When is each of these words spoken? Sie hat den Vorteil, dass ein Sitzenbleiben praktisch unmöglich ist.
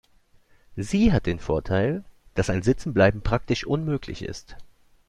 Sie 0.75 1.13
hat 1.13 1.27
den 1.27 1.37
Vorteil, 1.37 2.03
dass 2.33 2.49
ein 2.49 2.63
Sitzenbleiben 2.63 3.21
praktisch 3.21 3.65
unmöglich 3.67 4.23
ist. 4.23 4.57